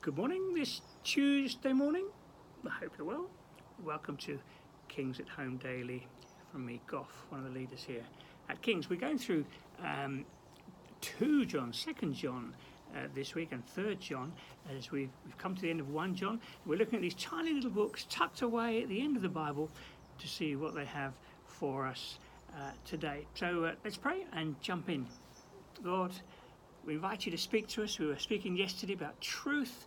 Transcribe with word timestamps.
Good 0.00 0.16
morning 0.16 0.54
this 0.54 0.80
Tuesday 1.02 1.72
morning. 1.72 2.06
I 2.64 2.70
hope 2.70 2.92
you're 2.98 3.06
well. 3.06 3.26
Welcome 3.82 4.16
to 4.18 4.38
Kings 4.88 5.18
at 5.18 5.28
Home 5.30 5.56
Daily 5.56 6.06
from 6.52 6.66
me, 6.66 6.80
Goff, 6.86 7.08
one 7.30 7.44
of 7.44 7.52
the 7.52 7.58
leaders 7.58 7.82
here 7.82 8.04
at 8.48 8.62
Kings. 8.62 8.88
We're 8.88 9.00
going 9.00 9.18
through 9.18 9.44
um, 9.82 10.24
2 11.00 11.46
John, 11.46 11.72
2nd 11.72 12.14
John 12.14 12.54
uh, 12.94 13.08
this 13.14 13.34
week, 13.34 13.50
and 13.50 13.64
3rd 13.74 13.98
John 13.98 14.32
as 14.76 14.92
we've, 14.92 15.10
we've 15.24 15.38
come 15.38 15.56
to 15.56 15.62
the 15.62 15.70
end 15.70 15.80
of 15.80 15.88
1 15.88 16.14
John. 16.14 16.40
We're 16.64 16.78
looking 16.78 16.96
at 16.96 17.02
these 17.02 17.14
tiny 17.14 17.52
little 17.52 17.70
books 17.70 18.06
tucked 18.08 18.42
away 18.42 18.82
at 18.82 18.88
the 18.88 19.00
end 19.00 19.16
of 19.16 19.22
the 19.22 19.28
Bible 19.28 19.68
to 20.18 20.28
see 20.28 20.54
what 20.54 20.74
they 20.74 20.84
have 20.84 21.12
for 21.46 21.86
us 21.86 22.18
uh, 22.54 22.70
today. 22.84 23.26
So 23.34 23.64
uh, 23.64 23.72
let's 23.84 23.96
pray 23.96 24.26
and 24.32 24.60
jump 24.60 24.88
in. 24.88 25.06
Lord, 25.82 26.12
we 26.84 26.94
invite 26.94 27.24
you 27.26 27.32
to 27.32 27.38
speak 27.38 27.68
to 27.68 27.82
us. 27.84 27.98
We 27.98 28.06
were 28.06 28.18
speaking 28.18 28.56
yesterday 28.56 28.94
about 28.94 29.20
truth, 29.20 29.86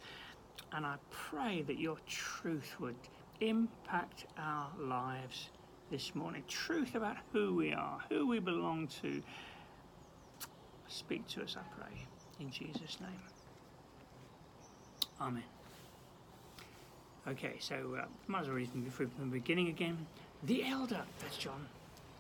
and 0.72 0.86
I 0.86 0.96
pray 1.10 1.62
that 1.64 1.78
your 1.78 1.98
truth 2.08 2.76
would 2.80 2.96
impact 3.42 4.26
our 4.38 4.70
lives 4.80 5.50
this 5.92 6.16
morning. 6.16 6.44
Truth 6.48 6.96
about 6.96 7.18
who 7.34 7.54
we 7.54 7.74
are, 7.74 8.00
who 8.10 8.28
we 8.28 8.40
belong 8.40 8.88
to. 9.02 9.22
Speak 10.88 11.28
to 11.30 11.42
us, 11.42 11.58
I 11.58 11.82
pray, 11.82 12.08
in 12.40 12.50
Jesus' 12.50 12.98
name. 13.02 13.20
Amen. 15.20 15.44
Okay, 17.28 17.56
so 17.60 17.98
uh, 18.00 18.06
might 18.28 18.42
as 18.42 18.48
well 18.48 18.58
read 18.58 18.70
from 18.70 19.10
the 19.18 19.26
beginning 19.26 19.68
again. 19.68 20.06
The 20.44 20.64
elder, 20.66 21.02
that's 21.20 21.38
John, 21.38 21.66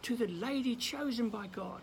to 0.01 0.15
the 0.15 0.27
lady 0.27 0.75
chosen 0.75 1.29
by 1.29 1.47
God. 1.47 1.81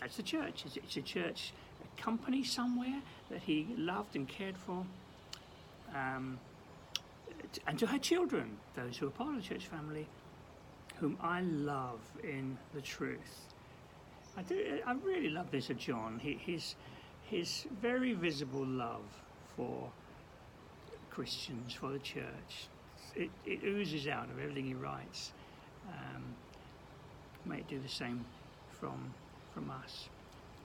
That's 0.00 0.16
the 0.16 0.22
church. 0.22 0.64
It's, 0.66 0.76
it's 0.76 0.96
a 0.96 1.02
church 1.02 1.52
company 2.00 2.42
somewhere 2.42 3.00
that 3.30 3.42
he 3.42 3.66
loved 3.76 4.16
and 4.16 4.26
cared 4.26 4.56
for. 4.56 4.84
Um, 5.94 6.38
and 7.66 7.78
to 7.78 7.86
her 7.86 7.98
children, 7.98 8.56
those 8.74 8.96
who 8.96 9.06
are 9.08 9.10
part 9.10 9.30
of 9.30 9.42
the 9.42 9.48
church 9.48 9.66
family, 9.66 10.06
whom 10.96 11.16
I 11.20 11.40
love 11.42 12.00
in 12.22 12.56
the 12.74 12.80
truth. 12.80 13.46
I 14.36 14.42
do. 14.42 14.80
I 14.86 14.92
really 14.92 15.30
love 15.30 15.50
this 15.50 15.70
of 15.70 15.78
John. 15.78 16.20
He, 16.22 16.34
his 16.34 16.76
his 17.22 17.66
very 17.80 18.12
visible 18.12 18.64
love 18.64 19.04
for 19.56 19.90
Christians, 21.10 21.74
for 21.74 21.90
the 21.90 21.98
church. 21.98 22.68
It, 23.16 23.30
it 23.44 23.64
oozes 23.64 24.06
out 24.06 24.30
of 24.30 24.38
everything 24.38 24.66
he 24.66 24.74
writes. 24.74 25.32
Um, 25.88 26.22
may 27.44 27.58
it 27.58 27.68
do 27.68 27.80
the 27.80 27.88
same 27.88 28.24
from 28.68 29.12
from 29.52 29.70
us. 29.70 30.08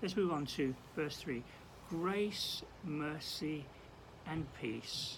Let's 0.02 0.16
move 0.16 0.32
on 0.32 0.46
to 0.48 0.76
verse 0.96 1.18
3. 1.18 1.44
Grace, 1.90 2.64
mercy, 2.84 3.66
and 4.28 4.46
peace 4.60 5.18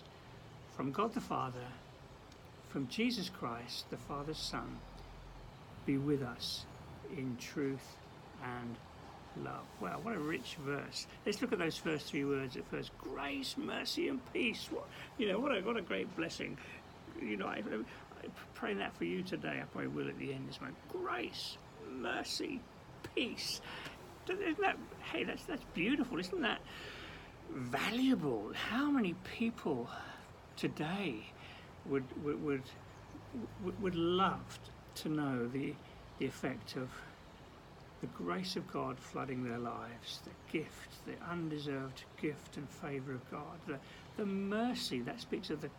from 0.77 0.91
God 0.91 1.11
the 1.15 1.21
Father, 1.21 1.65
from 2.69 2.87
Jesus 2.87 3.29
Christ, 3.29 3.89
the 3.89 3.97
Father's 3.97 4.37
Son, 4.37 4.77
be 5.87 5.97
with 5.97 6.21
us 6.21 6.65
in 7.17 7.35
truth 7.39 7.97
and 8.43 8.75
love. 9.43 9.65
Wow, 9.81 9.99
what 10.03 10.15
a 10.15 10.19
rich 10.19 10.55
verse. 10.63 11.07
Let's 11.25 11.41
look 11.41 11.51
at 11.51 11.57
those 11.57 11.77
first 11.77 12.05
three 12.05 12.25
words 12.25 12.55
at 12.57 12.69
first. 12.69 12.91
Grace, 12.99 13.55
mercy, 13.57 14.07
and 14.07 14.21
peace. 14.33 14.67
What, 14.69 14.87
you 15.17 15.27
know, 15.31 15.39
what 15.39 15.57
a, 15.57 15.61
what 15.61 15.77
a 15.77 15.81
great 15.81 16.15
blessing. 16.15 16.57
You 17.19 17.37
know, 17.37 17.47
I, 17.47 17.63
I 18.23 18.27
pray 18.53 18.75
that 18.75 18.95
for 18.95 19.05
you 19.05 19.23
today. 19.23 19.59
I 19.59 19.65
pray 19.73 19.87
will 19.87 20.07
at 20.07 20.19
the 20.19 20.31
end 20.31 20.47
this 20.47 20.61
month. 20.61 20.75
Grace, 20.91 21.57
mercy, 21.91 22.61
peace. 23.15 23.61
Isn't 24.29 24.61
that, 24.61 24.77
hey, 25.11 25.23
that's, 25.23 25.43
that's 25.43 25.63
beautiful. 25.73 26.19
Isn't 26.19 26.41
that 26.41 26.61
valuable? 27.53 28.51
How 28.69 28.89
many 28.89 29.15
people 29.37 29.89
today 30.55 31.25
would, 31.85 32.03
would, 32.23 32.43
would, 32.43 32.63
would 33.81 33.95
love 33.95 34.59
to 34.95 35.09
know 35.09 35.47
the, 35.47 35.73
the 36.19 36.25
effect 36.25 36.75
of 36.75 36.89
the 38.01 38.07
grace 38.07 38.55
of 38.55 38.71
God 38.71 38.99
flooding 38.99 39.43
their 39.43 39.57
lives, 39.57 40.21
the 40.23 40.57
gift, 40.57 41.05
the 41.05 41.13
undeserved 41.31 42.03
gift 42.21 42.57
and 42.57 42.69
favour 42.69 43.13
of 43.13 43.31
God, 43.31 43.59
the, 43.65 43.77
the 44.17 44.25
mercy 44.25 45.01
that 45.01 45.19
speaks 45.19 45.49
of 45.49 45.61
the 45.61 45.69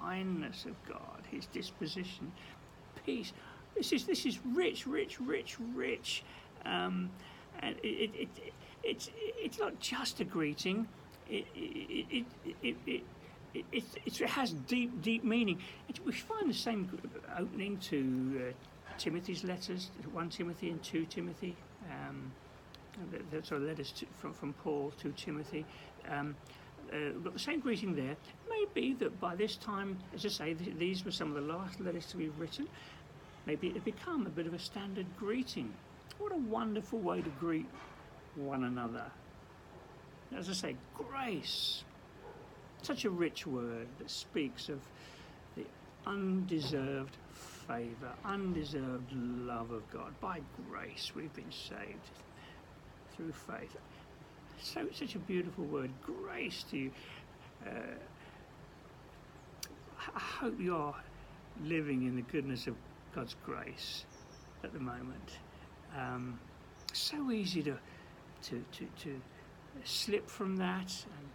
kindness 0.00 0.64
of 0.64 0.74
God, 0.88 1.22
His 1.30 1.46
disposition, 1.46 2.32
peace. 3.06 3.32
This 3.76 3.92
is 3.92 4.06
this 4.06 4.26
is 4.26 4.40
rich, 4.44 4.86
rich, 4.86 5.20
rich, 5.20 5.56
rich. 5.74 6.24
Um, 6.64 7.10
and 7.60 7.76
it, 7.82 7.86
it, 7.86 8.28
it, 8.36 8.52
it's 8.82 9.10
it's 9.16 9.58
not 9.58 9.78
just 9.80 10.20
a 10.20 10.24
greeting. 10.24 10.86
It 11.28 11.46
it 11.54 12.26
it, 12.62 12.76
it, 12.86 13.02
it, 13.54 13.84
it, 14.06 14.28
has 14.28 14.52
deep 14.52 15.02
deep 15.02 15.24
meaning. 15.24 15.58
we 16.04 16.12
find 16.12 16.48
the 16.48 16.54
same 16.54 16.88
opening 17.38 17.78
to 17.78 18.48
uh, 18.48 18.52
Timothy's 18.98 19.44
letters, 19.44 19.90
one 20.12 20.28
Timothy 20.28 20.70
and 20.70 20.82
two 20.82 21.04
Timothy. 21.06 21.56
Um, 21.90 22.32
that's 23.30 23.52
our 23.52 23.58
letters 23.58 23.92
to, 23.92 24.06
from 24.16 24.32
from 24.32 24.52
Paul 24.54 24.92
to 25.00 25.12
Timothy. 25.12 25.64
Um, 26.08 26.34
uh, 26.92 27.10
got 27.22 27.34
the 27.34 27.38
same 27.38 27.60
greeting 27.60 27.94
there. 27.94 28.16
Maybe 28.48 28.94
that 28.94 29.20
by 29.20 29.34
this 29.34 29.56
time, 29.56 29.98
as 30.14 30.24
I 30.24 30.28
say, 30.28 30.54
th- 30.54 30.76
these 30.78 31.04
were 31.04 31.10
some 31.10 31.28
of 31.28 31.34
the 31.34 31.52
last 31.52 31.80
letters 31.80 32.06
to 32.06 32.16
be 32.16 32.28
written. 32.30 32.66
Maybe 33.46 33.68
it 33.68 33.74
had 33.74 33.84
become 33.84 34.26
a 34.26 34.30
bit 34.30 34.46
of 34.46 34.54
a 34.54 34.58
standard 34.58 35.06
greeting. 35.18 35.72
What 36.18 36.32
a 36.32 36.36
wonderful 36.36 36.98
way 36.98 37.22
to 37.22 37.30
greet 37.40 37.66
one 38.34 38.64
another. 38.64 39.04
As 40.36 40.48
I 40.48 40.52
say, 40.52 40.76
grace. 40.94 41.84
Such 42.82 43.04
a 43.04 43.10
rich 43.10 43.46
word 43.46 43.88
that 43.98 44.10
speaks 44.10 44.68
of 44.68 44.80
the 45.56 45.64
undeserved 46.06 47.16
favour, 47.32 48.12
undeserved 48.24 49.12
love 49.12 49.70
of 49.70 49.88
God. 49.90 50.12
By 50.20 50.40
grace 50.70 51.12
we've 51.14 51.34
been 51.34 51.50
saved 51.50 52.10
through 53.16 53.32
faith. 53.32 53.76
So 54.62 54.86
such 54.92 55.14
a 55.14 55.18
beautiful 55.20 55.64
word, 55.64 55.90
grace 56.02 56.64
to 56.70 56.78
you. 56.78 56.90
Uh, 57.66 57.70
I 60.14 60.20
hope 60.20 60.54
you're 60.58 60.94
living 61.64 62.06
in 62.06 62.16
the 62.16 62.22
goodness 62.22 62.66
of 62.66 62.74
God's 63.14 63.36
grace 63.44 64.04
at 64.64 64.72
the 64.72 64.80
moment. 64.80 65.38
Um, 65.96 66.38
so 66.92 67.30
easy 67.30 67.62
to, 67.62 67.76
to, 68.42 68.64
to, 68.72 68.86
to 69.02 69.20
slip 69.84 70.28
from 70.28 70.56
that 70.56 71.04
and 71.18 71.28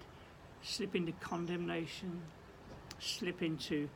slip 0.61 0.95
into 0.95 1.11
condemnation, 1.13 2.21
slip 2.99 3.41
into 3.41 3.89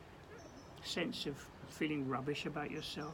sense 0.83 1.25
of 1.25 1.35
feeling 1.69 2.07
rubbish 2.07 2.45
about 2.45 2.71
yourself. 2.71 3.13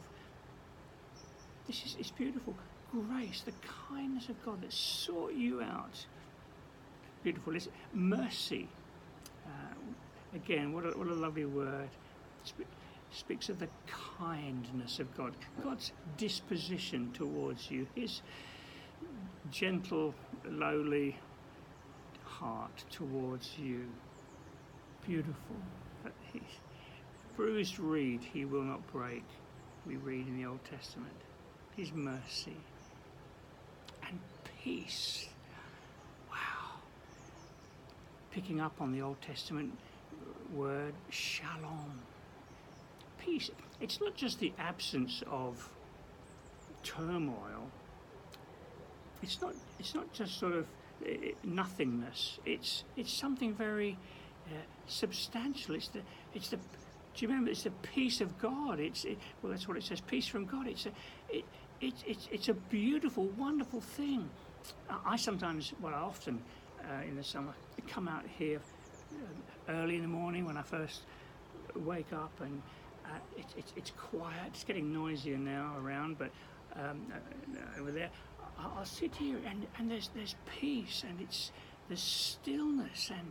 This 1.66 1.84
is 1.84 1.96
it's 1.98 2.10
beautiful. 2.10 2.54
Grace, 2.92 3.42
the 3.44 3.52
kindness 3.88 4.28
of 4.28 4.44
God 4.44 4.62
that 4.62 4.72
sought 4.72 5.34
you 5.34 5.62
out. 5.62 6.06
Beautiful. 7.22 7.56
It's 7.56 7.68
mercy. 7.92 8.68
Uh, 9.46 9.74
again, 10.34 10.72
what 10.72 10.84
a, 10.84 10.90
what 10.90 11.08
a 11.08 11.14
lovely 11.14 11.46
word 11.46 11.88
speaks 13.12 13.48
of 13.48 13.58
the 13.58 13.68
kindness 14.18 14.98
of 14.98 15.14
God, 15.16 15.34
God's 15.62 15.92
disposition 16.16 17.10
towards 17.12 17.70
you, 17.70 17.86
His 17.94 18.22
gentle, 19.50 20.14
lowly 20.48 21.16
heart 22.24 22.84
towards 22.90 23.58
you. 23.58 23.86
Beautiful. 25.06 25.56
His 26.32 26.42
bruised 27.36 27.78
reed 27.78 28.20
he 28.32 28.44
will 28.44 28.62
not 28.62 28.86
break, 28.92 29.24
we 29.86 29.96
read 29.96 30.26
in 30.26 30.36
the 30.36 30.46
Old 30.46 30.64
Testament. 30.64 31.14
His 31.76 31.92
mercy 31.92 32.56
and 34.06 34.18
peace. 34.62 35.28
Wow. 36.30 36.78
Picking 38.30 38.60
up 38.60 38.80
on 38.80 38.92
the 38.92 39.02
Old 39.02 39.20
Testament 39.20 39.76
word 40.54 40.94
shalom 41.10 42.00
it's 43.80 44.00
not 44.00 44.14
just 44.14 44.40
the 44.40 44.52
absence 44.58 45.22
of 45.30 45.70
turmoil. 46.82 47.70
It's 49.22 49.40
not. 49.40 49.54
It's 49.78 49.94
not 49.94 50.12
just 50.12 50.38
sort 50.38 50.52
of 50.52 50.66
uh, 51.06 51.10
nothingness. 51.42 52.38
It's 52.44 52.84
it's 52.96 53.12
something 53.12 53.54
very 53.54 53.96
uh, 54.48 54.56
substantial. 54.86 55.74
It's 55.74 55.88
the 55.88 56.00
it's 56.34 56.50
the. 56.50 56.56
Do 56.56 56.62
you 57.18 57.28
remember? 57.28 57.50
It's 57.50 57.62
the 57.62 57.70
peace 57.70 58.20
of 58.20 58.38
God. 58.38 58.80
It's 58.80 59.04
it, 59.04 59.18
well, 59.42 59.50
that's 59.52 59.66
what 59.66 59.76
it 59.76 59.84
says. 59.84 60.00
Peace 60.00 60.26
from 60.26 60.44
God. 60.44 60.66
It's 60.66 60.86
a 60.86 60.90
it, 61.30 61.44
it, 61.80 61.94
it's 62.06 62.28
it's 62.30 62.48
a 62.48 62.54
beautiful, 62.54 63.24
wonderful 63.38 63.80
thing. 63.80 64.28
I 65.04 65.16
sometimes, 65.16 65.74
well, 65.80 65.94
I 65.94 65.98
often 65.98 66.42
uh, 66.80 67.02
in 67.06 67.16
the 67.16 67.24
summer 67.24 67.52
come 67.86 68.08
out 68.08 68.24
here 68.38 68.60
uh, 69.12 69.72
early 69.72 69.96
in 69.96 70.02
the 70.02 70.08
morning 70.08 70.44
when 70.44 70.56
I 70.56 70.62
first 70.62 71.02
wake 71.76 72.12
up 72.12 72.32
and 72.40 72.62
uh, 73.04 73.18
it, 73.36 73.46
it, 73.56 73.64
it's 73.76 73.90
quiet. 73.90 74.48
It's 74.48 74.64
getting 74.64 74.92
noisier 74.92 75.36
now 75.36 75.74
around, 75.78 76.18
but 76.18 76.30
um, 76.76 77.06
uh, 77.12 77.80
over 77.80 77.90
there, 77.90 78.10
I'll, 78.58 78.84
sit 78.84 79.14
here 79.16 79.38
and, 79.48 79.66
and 79.78 79.90
there's 79.90 80.10
there's 80.14 80.36
peace 80.60 81.04
and 81.08 81.20
it's 81.20 81.50
there's 81.88 82.00
stillness 82.00 83.10
and 83.10 83.30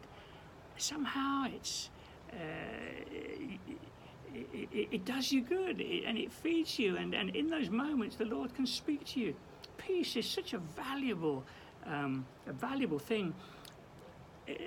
somehow 0.78 1.46
it's 1.54 1.90
uh, 2.32 2.36
it, 3.12 3.60
it, 4.54 4.88
it, 4.92 5.06
does 5.06 5.32
you 5.32 5.42
good. 5.42 5.80
And 5.80 6.18
it 6.18 6.32
feeds 6.32 6.78
you 6.80 6.98
and, 6.98 7.14
and 7.14 7.36
in 7.36 7.50
those 7.50 7.70
moments 7.70 8.16
the 8.16 8.26
lord 8.26 8.54
can 8.56 8.66
speak 8.66 9.06
to 9.08 9.20
you. 9.20 9.36
Peace 9.78 10.16
is 10.16 10.30
such 10.30 10.54
a 10.54 10.58
valuable 10.58 11.44
um, 11.86 12.26
a 12.48 12.54
valuable 12.54 13.00
thing 13.00 13.34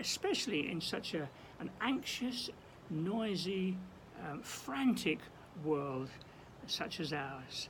especially 0.01 0.71
in 0.71 0.81
such 0.81 1.15
a, 1.15 1.29
an 1.61 1.71
anxious 1.81 2.51
noisy 2.91 3.77
um, 4.25 4.43
frantic 4.43 5.19
world 5.65 6.09
such 6.67 7.01
as 7.01 7.13
ours 7.13 7.69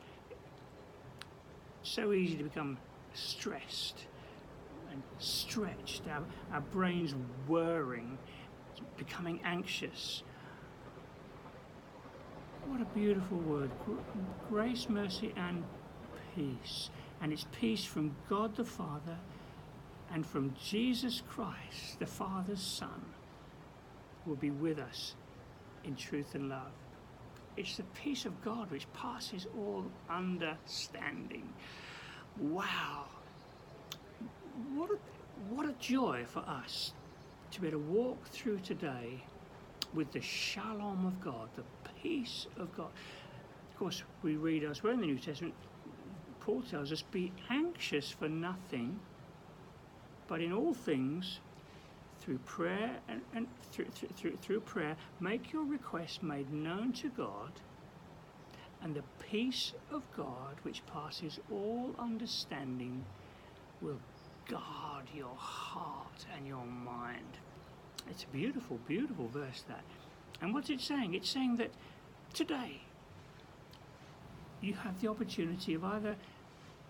so 1.87 2.12
easy 2.12 2.37
to 2.37 2.44
become 2.44 2.76
stressed 3.14 4.06
and 4.90 5.02
stretched 5.19 6.02
our, 6.08 6.25
our 6.52 6.60
brains 6.60 7.14
whirring 7.46 8.19
becoming 8.96 9.40
anxious. 9.44 10.22
What 12.66 12.81
a 12.81 12.84
beautiful 12.87 13.38
word. 13.38 13.70
Grace, 14.48 14.88
mercy, 14.88 15.32
and 15.37 15.62
peace. 16.34 16.90
And 17.20 17.32
it's 17.32 17.46
peace 17.58 17.84
from 17.84 18.14
God 18.28 18.56
the 18.56 18.64
Father 18.64 19.16
and 20.12 20.26
from 20.26 20.54
Jesus 20.62 21.22
Christ, 21.28 21.98
the 21.98 22.06
Father's 22.06 22.60
Son, 22.60 23.06
will 24.26 24.37
be 24.37 24.50
with 24.50 24.78
us 24.78 25.14
in 25.87 25.97
truth 25.97 26.35
and 26.35 26.49
love. 26.49 26.73
It's 27.56 27.77
the 27.77 27.85
peace 27.94 28.27
of 28.27 28.44
God 28.44 28.71
which 28.71 28.87
passes 28.93 29.47
all 29.56 29.85
understanding. 30.11 31.53
Wow. 32.38 33.05
What 34.75 34.91
a, 34.91 34.99
what 35.55 35.67
a 35.67 35.73
joy 35.79 36.25
for 36.27 36.41
us 36.41 36.93
to 37.53 37.61
be 37.61 37.69
able 37.69 37.79
to 37.79 37.85
walk 37.85 38.27
through 38.27 38.59
today 38.59 39.23
with 39.94 40.12
the 40.12 40.21
shalom 40.21 41.06
of 41.06 41.21
God, 41.21 41.49
the 41.56 41.65
peace 42.03 42.47
of 42.59 42.75
God. 42.77 42.91
Of 43.71 43.79
course, 43.79 44.03
we 44.23 44.37
read 44.37 44.65
elsewhere 44.65 44.93
in 44.93 45.00
the 45.00 45.06
New 45.06 45.19
Testament, 45.19 45.55
Paul 46.41 46.62
tells 46.62 46.93
us, 46.93 47.03
be 47.03 47.32
anxious 47.50 48.11
for 48.11 48.29
nothing, 48.29 49.00
but 50.29 50.41
in 50.41 50.53
all 50.53 50.75
things, 50.75 51.41
through 52.26 52.38
prayer 52.38 52.96
and, 53.08 53.20
and 53.34 53.46
through, 53.70 53.87
through, 54.17 54.37
through, 54.37 54.61
prayer, 54.61 54.96
make 55.20 55.52
your 55.52 55.64
requests 55.64 56.23
made 56.25 56.52
known 56.52 56.93
to 56.93 57.08
God, 57.08 57.52
and 58.82 58.96
the 58.96 59.05
peace 59.31 59.73
of 59.93 60.02
God, 60.17 60.56
which 60.64 60.82
passes 60.93 61.38
all 61.52 61.94
understanding, 62.00 63.05
will 63.81 64.00
guard 64.49 65.05
your 65.14 65.34
heart 65.37 66.26
and 66.37 66.46
your 66.49 66.64
mind. 66.64 67.38
It's 68.11 68.25
a 68.25 68.29
beautiful, 68.29 68.81
beautiful 68.88 69.29
verse 69.29 69.62
that. 69.69 69.84
And 70.40 70.52
what's 70.52 70.69
it 70.69 70.81
saying? 70.81 71.14
It's 71.14 71.31
saying 71.31 71.56
that 71.56 71.70
today 72.34 72.82
you 74.61 74.75
have 74.75 75.00
the 75.00 75.08
opportunity 75.08 75.75
of 75.75 75.84
either 75.84 76.17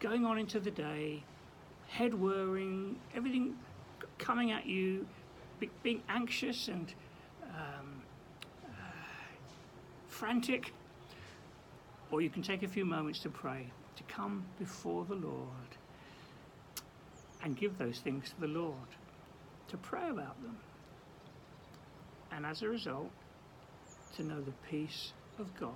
going 0.00 0.24
on 0.24 0.38
into 0.38 0.60
the 0.60 0.70
day, 0.70 1.22
head 1.88 2.14
whirring, 2.14 2.96
everything 3.14 3.54
coming 4.18 4.50
at 4.50 4.66
you, 4.66 5.06
being 5.82 6.02
anxious 6.08 6.68
and 6.68 6.92
um, 7.44 8.02
uh, 8.64 8.68
frantic, 10.08 10.72
or 12.10 12.20
you 12.20 12.30
can 12.30 12.42
take 12.42 12.62
a 12.62 12.68
few 12.68 12.84
moments 12.84 13.20
to 13.20 13.28
pray, 13.28 13.70
to 13.96 14.02
come 14.04 14.44
before 14.58 15.04
the 15.04 15.14
Lord 15.14 15.48
and 17.42 17.56
give 17.56 17.78
those 17.78 17.98
things 17.98 18.30
to 18.30 18.40
the 18.40 18.48
Lord, 18.48 18.88
to 19.68 19.76
pray 19.76 20.08
about 20.08 20.40
them 20.42 20.56
and 22.36 22.44
as 22.44 22.62
a 22.62 22.68
result, 22.68 23.10
to 24.16 24.22
know 24.22 24.40
the 24.40 24.52
peace 24.70 25.12
of 25.38 25.54
God 25.58 25.72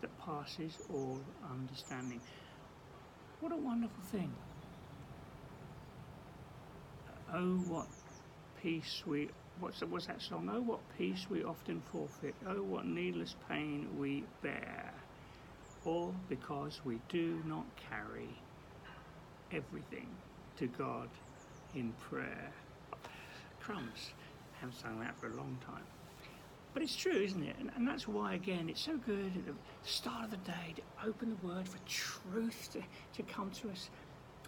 that 0.00 0.10
passes 0.20 0.78
all 0.92 1.20
understanding. 1.50 2.20
What 3.40 3.52
a 3.52 3.56
wonderful 3.56 4.02
thing. 4.12 4.32
Oh, 7.34 7.56
what 7.66 7.86
peace 8.62 9.02
we. 9.06 9.28
What's, 9.60 9.80
what's 9.80 10.06
that 10.06 10.22
song? 10.22 10.48
Oh, 10.52 10.60
what 10.60 10.80
peace 10.96 11.26
we 11.28 11.42
often 11.42 11.82
forfeit. 11.92 12.34
Oh, 12.46 12.62
what 12.62 12.86
needless 12.86 13.34
pain 13.48 13.88
we 13.98 14.24
bear. 14.42 14.92
All 15.84 16.14
because 16.28 16.80
we 16.84 17.00
do 17.08 17.42
not 17.44 17.64
carry 17.90 18.28
everything 19.52 20.06
to 20.58 20.66
God 20.66 21.08
in 21.74 21.92
prayer. 22.08 22.52
Crumbs 23.60 24.10
haven't 24.60 24.76
sung 24.76 25.00
that 25.00 25.18
for 25.18 25.26
a 25.26 25.34
long 25.34 25.58
time. 25.64 25.84
But 26.74 26.82
it's 26.82 26.94
true, 26.94 27.12
isn't 27.12 27.42
it? 27.42 27.56
And, 27.58 27.70
and, 27.74 27.88
that's 27.88 28.06
why, 28.06 28.34
again, 28.34 28.68
it's 28.68 28.80
so 28.80 28.96
good 28.98 29.32
at 29.36 29.46
the 29.46 29.54
start 29.82 30.24
of 30.24 30.30
the 30.30 30.36
day 30.38 30.74
to 30.76 31.08
open 31.08 31.36
the 31.40 31.46
Word 31.46 31.66
for 31.66 31.78
truth 31.86 32.68
to, 32.72 32.82
to 33.16 33.22
come 33.32 33.50
to 33.62 33.70
us 33.70 33.90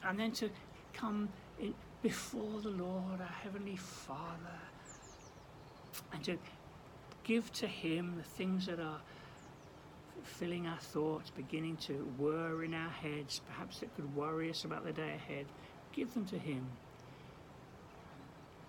and 0.04 0.18
then 0.18 0.30
to 0.32 0.50
come 0.92 1.28
in 1.58 1.74
before 2.02 2.60
the 2.62 2.70
Lord, 2.70 3.20
our 3.20 3.26
Heavenly 3.26 3.76
Father, 3.76 4.60
and 6.12 6.24
to 6.24 6.38
give 7.24 7.52
to 7.54 7.66
Him 7.66 8.14
the 8.16 8.22
things 8.22 8.66
that 8.66 8.80
are 8.80 9.00
filling 10.22 10.66
our 10.66 10.78
thoughts, 10.78 11.30
beginning 11.30 11.76
to 11.76 11.92
whir 12.18 12.64
in 12.64 12.74
our 12.74 12.90
heads, 12.90 13.40
perhaps 13.46 13.80
that 13.80 13.94
could 13.96 14.14
worry 14.16 14.50
us 14.50 14.64
about 14.64 14.84
the 14.84 14.92
day 14.92 15.14
ahead. 15.14 15.46
Give 15.92 16.12
them 16.14 16.24
to 16.26 16.38
Him 16.38 16.66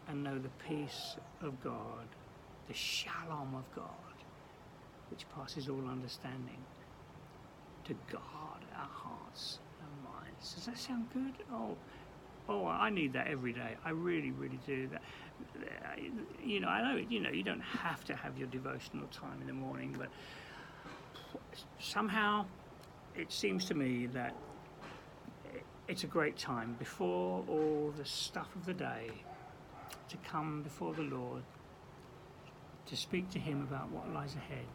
and 0.07 0.23
know 0.23 0.37
the 0.37 0.49
peace 0.67 1.15
of 1.41 1.61
God, 1.63 2.07
the 2.67 2.73
shalom 2.73 3.55
of 3.55 3.63
God, 3.75 3.85
which 5.09 5.25
passes 5.35 5.69
all 5.69 5.87
understanding, 5.89 6.57
to 7.85 7.93
guard 8.11 8.63
our 8.75 8.89
hearts 8.89 9.59
and 9.79 9.89
minds. 10.03 10.53
Does 10.53 10.65
that 10.65 10.77
sound 10.77 11.07
good? 11.13 11.45
Oh, 11.51 11.77
oh, 12.51 12.67
I 12.67 12.89
need 12.89 13.13
that 13.13 13.27
every 13.27 13.53
day. 13.53 13.75
I 13.85 13.91
really, 13.91 14.31
really 14.31 14.59
do 14.65 14.89
that. 14.89 15.01
You 16.43 16.59
know, 16.59 16.67
I 16.67 16.81
know, 16.81 17.05
you 17.09 17.19
know, 17.19 17.29
you 17.29 17.43
don't 17.43 17.61
have 17.61 18.03
to 18.05 18.15
have 18.15 18.37
your 18.37 18.47
devotional 18.47 19.07
time 19.07 19.39
in 19.41 19.47
the 19.47 19.53
morning, 19.53 19.95
but 19.97 20.09
somehow 21.79 22.45
it 23.15 23.31
seems 23.31 23.65
to 23.65 23.73
me 23.73 24.07
that 24.07 24.35
it's 25.87 26.03
a 26.03 26.07
great 26.07 26.37
time 26.37 26.75
before 26.77 27.43
all 27.47 27.93
the 27.97 28.05
stuff 28.05 28.47
of 28.55 28.65
the 28.65 28.73
day 28.73 29.11
to 30.09 30.17
come 30.17 30.61
before 30.61 30.93
the 30.93 31.03
Lord, 31.03 31.43
to 32.85 32.95
speak 32.95 33.29
to 33.31 33.39
Him 33.39 33.61
about 33.61 33.89
what 33.91 34.11
lies 34.13 34.35
ahead, 34.35 34.65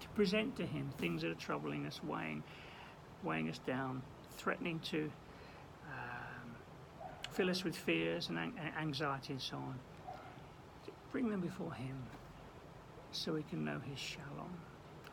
to 0.00 0.08
present 0.10 0.56
to 0.56 0.66
Him 0.66 0.90
things 0.98 1.22
that 1.22 1.30
are 1.30 1.34
troubling 1.34 1.86
us, 1.86 2.00
weighing, 2.02 2.42
weighing 3.22 3.48
us 3.48 3.58
down, 3.58 4.02
threatening 4.36 4.80
to 4.80 5.10
fill 7.34 7.50
us 7.50 7.64
with 7.64 7.74
fears 7.74 8.28
and 8.28 8.38
anxiety 8.80 9.32
and 9.32 9.42
so 9.42 9.56
on. 9.56 9.78
Bring 11.10 11.28
them 11.28 11.40
before 11.40 11.72
Him 11.74 11.96
so 13.10 13.32
we 13.32 13.42
can 13.42 13.64
know 13.64 13.80
His 13.90 13.98
shalom. 13.98 14.56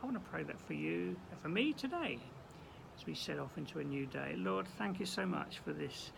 I 0.02 0.06
want 0.06 0.24
to 0.24 0.30
pray 0.32 0.44
that 0.44 0.60
for 0.62 0.74
you 0.74 1.16
and 1.32 1.42
for 1.42 1.50
me 1.50 1.74
today 1.74 2.20
as 2.98 3.06
we 3.06 3.16
set 3.16 3.40
off 3.40 3.58
into 3.58 3.80
a 3.80 3.84
new 3.84 4.06
day. 4.06 4.36
Lord, 4.38 4.68
thank 4.78 5.00
you 5.00 5.06
so 5.06 5.26
much 5.26 5.60
for 5.66 5.74
this, 5.74 6.12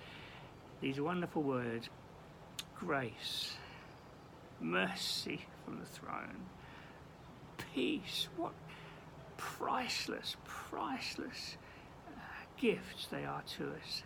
these 0.81 0.99
wonderful 0.99 1.41
words 1.41 1.89
grace, 2.75 3.53
mercy 4.59 5.45
from 5.63 5.79
the 5.79 5.85
throne, 5.85 6.45
peace. 7.73 8.27
What 8.35 8.51
priceless, 9.37 10.35
priceless 10.43 11.55
uh, 12.07 12.19
gifts 12.59 13.07
they 13.09 13.23
are 13.23 13.43
to 13.57 13.71
us. 13.71 14.03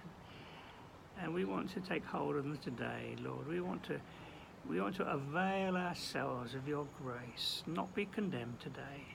And 1.21 1.33
we 1.33 1.45
want 1.45 1.73
to 1.73 1.79
take 1.79 2.05
hold 2.05 2.35
of 2.35 2.43
them 2.43 2.59
today, 2.63 3.15
Lord. 3.23 3.47
We 3.47 3.59
want 3.59 3.83
to 3.85 3.99
we 4.69 4.81
want 4.81 4.97
to 4.97 5.09
avail 5.09 5.77
ourselves 5.77 6.53
of 6.53 6.67
your 6.67 6.85
grace, 7.01 7.63
not 7.65 7.93
be 7.95 8.05
condemned 8.05 8.59
today. 8.59 9.05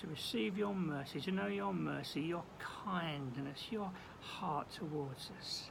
To 0.00 0.06
receive 0.06 0.56
your 0.56 0.74
mercy, 0.74 1.20
to 1.20 1.32
know 1.32 1.46
your 1.46 1.74
mercy, 1.74 2.22
your 2.22 2.44
kindness, 2.58 3.66
your 3.70 3.90
heart 4.20 4.70
towards 4.72 5.30
us 5.38 5.70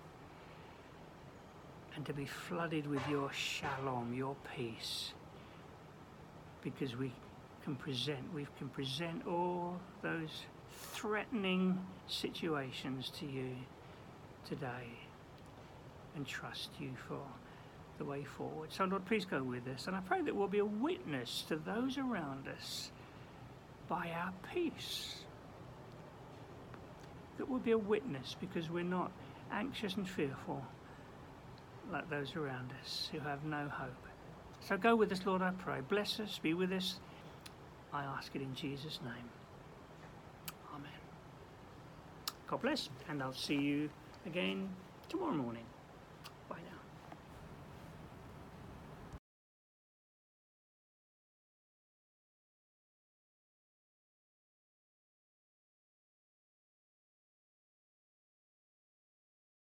and 1.95 2.05
to 2.05 2.13
be 2.13 2.25
flooded 2.25 2.87
with 2.87 3.01
your 3.09 3.31
shalom, 3.31 4.13
your 4.13 4.35
peace, 4.55 5.13
because 6.61 6.95
we 6.95 7.11
can 7.63 7.75
present, 7.75 8.33
we 8.33 8.45
can 8.57 8.67
present 8.69 9.25
all 9.25 9.79
those 10.01 10.45
threatening 10.93 11.79
situations 12.07 13.11
to 13.17 13.25
you 13.25 13.55
today 14.45 14.99
and 16.15 16.25
trust 16.25 16.69
you 16.79 16.89
for 17.07 17.21
the 17.97 18.05
way 18.05 18.23
forward. 18.23 18.71
So, 18.71 18.85
Lord, 18.85 19.05
please 19.05 19.25
go 19.25 19.41
with 19.41 19.67
us. 19.67 19.87
And 19.87 19.95
I 19.95 20.01
pray 20.01 20.21
that 20.21 20.35
we'll 20.35 20.47
be 20.47 20.59
a 20.59 20.65
witness 20.65 21.43
to 21.49 21.55
those 21.55 21.97
around 21.97 22.47
us 22.47 22.91
by 23.87 24.11
our 24.11 24.33
peace. 24.53 25.15
That 27.37 27.49
we'll 27.49 27.59
be 27.59 27.71
a 27.71 27.77
witness 27.77 28.35
because 28.39 28.69
we're 28.69 28.83
not 28.83 29.11
anxious 29.51 29.95
and 29.95 30.07
fearful 30.07 30.63
like 31.91 32.09
those 32.09 32.35
around 32.35 32.71
us 32.81 33.09
who 33.11 33.19
have 33.19 33.43
no 33.43 33.69
hope. 33.69 33.91
So 34.61 34.77
go 34.77 34.95
with 34.95 35.11
us, 35.11 35.25
Lord, 35.25 35.41
I 35.41 35.51
pray. 35.51 35.81
Bless 35.87 36.19
us, 36.19 36.39
be 36.41 36.53
with 36.53 36.71
us. 36.71 36.99
I 37.93 38.03
ask 38.03 38.35
it 38.35 38.41
in 38.41 38.55
Jesus' 38.55 38.99
name. 39.03 39.29
Amen. 40.73 40.89
God 42.47 42.61
bless, 42.61 42.89
and 43.07 43.21
I'll 43.21 43.33
see 43.33 43.55
you 43.55 43.89
again 44.25 44.75
tomorrow 45.07 45.33
morning. 45.35 45.74